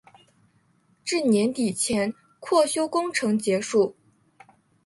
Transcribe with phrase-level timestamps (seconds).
[1.05, 3.95] 至年底前扩修工程结束。